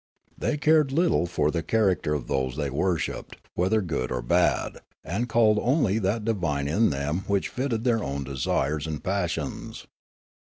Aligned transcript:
They 0.35 0.57
cared 0.57 0.91
little 0.91 1.27
for 1.27 1.51
the 1.51 1.61
character 1.61 2.15
of 2.15 2.25
those 2.25 2.55
they 2.55 2.71
worshipped, 2.71 3.35
whether 3.53 3.83
good 3.83 4.11
or 4.11 4.23
bad, 4.23 4.79
and 5.03 5.29
called 5.29 5.59
only 5.61 5.99
that 5.99 6.25
divine 6.25 6.67
in 6.67 6.89
them 6.89 7.19
which 7.27 7.49
fitted 7.49 7.83
tbeir 7.83 8.01
own 8.01 8.23
desires 8.23 8.87
and 8.87 9.03
passions. 9.03 9.85